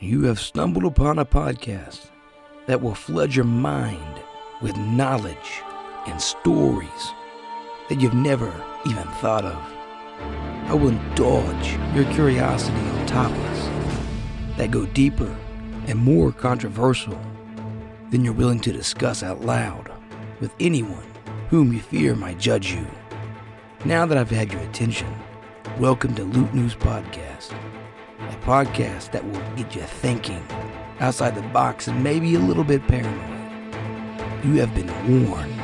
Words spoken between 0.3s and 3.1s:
stumbled upon a podcast that will